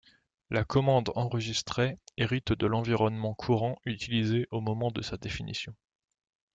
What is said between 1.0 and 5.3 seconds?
enregistrée hérite de l'environnement courant utilisé au moment de sa